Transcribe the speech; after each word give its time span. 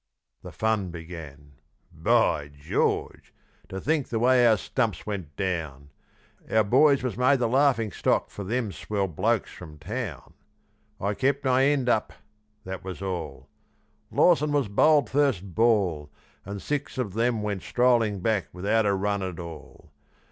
The 0.41 0.51
fun 0.51 0.89
began. 0.89 1.51
By 1.93 2.47
George! 2.47 3.35
to 3.69 3.79
think 3.79 4.09
the 4.09 4.17
way 4.17 4.47
our 4.47 4.57
stumps 4.57 5.05
went 5.05 5.35
down! 5.35 5.91
Our 6.49 6.63
boys 6.63 7.03
was 7.03 7.17
made 7.17 7.37
the 7.37 7.47
laughing 7.47 7.91
stock 7.91 8.31
for 8.31 8.43
them 8.43 8.71
swell 8.71 9.07
blokes 9.07 9.51
from 9.51 9.77
town. 9.77 10.33
I 10.99 11.13
kept 11.13 11.45
my 11.45 11.65
end 11.65 11.87
up 11.87 12.13
that 12.63 12.83
was 12.83 13.03
all, 13.03 13.47
Lawson 14.09 14.51
was 14.53 14.69
bowled 14.69 15.07
first 15.07 15.53
ball, 15.53 16.09
And 16.45 16.63
six 16.63 16.97
of 16.97 17.13
them 17.13 17.43
went 17.43 17.61
strolling 17.61 18.21
back 18.21 18.47
without 18.51 18.87
a 18.87 18.95
run 18.95 19.21
at 19.21 19.37
all. 19.39 19.91